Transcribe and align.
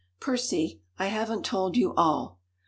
"Percy, 0.19 0.81
I 0.97 1.09
haven't 1.09 1.45
told 1.45 1.77
you 1.77 1.93
all. 1.93 2.39